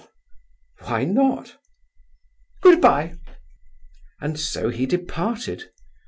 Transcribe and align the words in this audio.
"Why 0.79 1.03
not?" 1.05 1.57
"Good 2.61 2.81
bye." 2.81 3.19
And 4.19 4.39
so 4.39 4.69
he 4.69 4.87
departed. 4.87 5.69